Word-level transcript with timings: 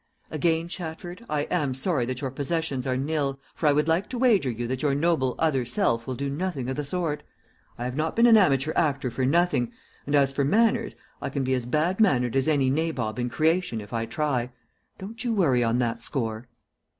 "Again, 0.31 0.67
Chatford, 0.67 1.23
I 1.29 1.41
am 1.51 1.75
sorry 1.75 2.07
that 2.07 2.21
your 2.21 2.31
possessions 2.31 2.87
are 2.87 2.97
nil, 2.97 3.39
for 3.53 3.67
I 3.67 3.71
would 3.71 3.87
like 3.87 4.09
to 4.09 4.17
wager 4.17 4.49
you 4.49 4.65
that 4.65 4.81
your 4.81 4.95
noble 4.95 5.35
other 5.37 5.63
self 5.63 6.07
will 6.07 6.15
do 6.15 6.27
nothing 6.27 6.67
of 6.69 6.75
the 6.75 6.83
sort. 6.83 7.21
I 7.77 7.85
have 7.85 7.95
not 7.95 8.15
been 8.15 8.25
an 8.25 8.35
amateur 8.35 8.73
actor 8.75 9.11
for 9.11 9.27
nothing, 9.27 9.71
and 10.07 10.15
as 10.15 10.33
for 10.33 10.43
manners 10.43 10.95
I 11.21 11.29
can 11.29 11.43
be 11.43 11.53
as 11.53 11.67
bad 11.67 11.99
mannered 11.99 12.35
as 12.35 12.47
any 12.47 12.71
nabob 12.71 13.19
in 13.19 13.29
creation 13.29 13.79
if 13.79 13.93
I 13.93 14.07
try. 14.07 14.51
Don't 14.97 15.23
you 15.23 15.35
worry 15.35 15.63
on 15.63 15.77
that 15.77 16.01
score." 16.01 16.47